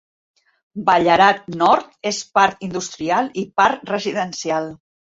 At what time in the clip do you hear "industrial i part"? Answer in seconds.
2.71-3.89